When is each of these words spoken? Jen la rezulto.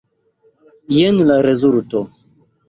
Jen 0.95 1.19
la 1.33 1.37
rezulto. 1.49 2.03